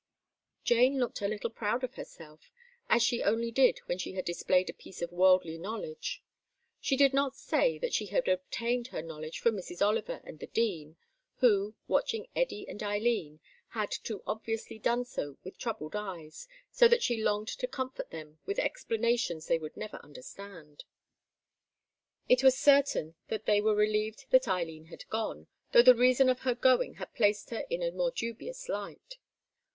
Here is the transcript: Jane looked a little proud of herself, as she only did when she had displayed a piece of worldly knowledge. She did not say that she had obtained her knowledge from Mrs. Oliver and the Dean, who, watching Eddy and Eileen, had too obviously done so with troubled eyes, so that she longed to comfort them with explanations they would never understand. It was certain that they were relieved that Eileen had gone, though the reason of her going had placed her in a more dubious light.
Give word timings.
Jane 0.63 0.97
looked 0.99 1.21
a 1.21 1.27
little 1.27 1.51
proud 1.51 1.83
of 1.83 1.93
herself, 1.93 2.49
as 2.89 3.03
she 3.03 3.21
only 3.21 3.51
did 3.51 3.77
when 3.85 3.99
she 3.99 4.13
had 4.13 4.25
displayed 4.25 4.67
a 4.67 4.73
piece 4.73 4.99
of 5.03 5.11
worldly 5.11 5.59
knowledge. 5.59 6.23
She 6.79 6.97
did 6.97 7.13
not 7.13 7.35
say 7.35 7.77
that 7.77 7.93
she 7.93 8.07
had 8.07 8.27
obtained 8.27 8.87
her 8.87 9.03
knowledge 9.03 9.37
from 9.37 9.55
Mrs. 9.55 9.79
Oliver 9.79 10.19
and 10.23 10.39
the 10.39 10.47
Dean, 10.47 10.95
who, 11.35 11.75
watching 11.87 12.25
Eddy 12.35 12.67
and 12.67 12.81
Eileen, 12.81 13.41
had 13.67 13.91
too 13.91 14.23
obviously 14.25 14.79
done 14.79 15.05
so 15.05 15.37
with 15.43 15.59
troubled 15.59 15.95
eyes, 15.95 16.47
so 16.71 16.87
that 16.87 17.03
she 17.03 17.21
longed 17.21 17.49
to 17.49 17.67
comfort 17.67 18.09
them 18.09 18.39
with 18.47 18.57
explanations 18.57 19.45
they 19.45 19.59
would 19.59 19.77
never 19.77 19.97
understand. 19.97 20.83
It 22.27 22.43
was 22.43 22.57
certain 22.57 23.13
that 23.27 23.45
they 23.45 23.61
were 23.61 23.75
relieved 23.75 24.25
that 24.31 24.47
Eileen 24.47 24.85
had 24.85 25.07
gone, 25.09 25.45
though 25.73 25.83
the 25.83 25.93
reason 25.93 26.27
of 26.27 26.39
her 26.39 26.55
going 26.55 26.95
had 26.95 27.13
placed 27.13 27.51
her 27.51 27.67
in 27.69 27.83
a 27.83 27.91
more 27.91 28.09
dubious 28.09 28.67
light. 28.67 29.19